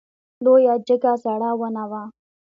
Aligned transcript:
لویه 0.43 0.73
جګه 0.87 1.11
زړه 1.23 1.49
ونه 1.59 1.83
وه. 1.89 2.03